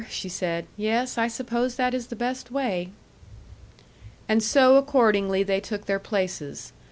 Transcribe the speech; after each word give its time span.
she 0.09 0.27
said. 0.27 0.65
"Yes, 0.75 1.15
I 1.19 1.27
suppose 1.27 1.75
that 1.75 1.93
is 1.93 2.07
the 2.07 2.15
best 2.15 2.49
way." 2.49 2.89
And 4.27 4.41
so, 4.41 4.77
accordingly, 4.77 5.43
they 5.43 5.59
took 5.59 5.85
their 5.85 5.99
places. 5.99 6.73